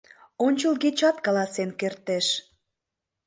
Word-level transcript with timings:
Ончылгечат 0.45 1.17
каласен 1.25 1.69
кертеш. 1.79 2.27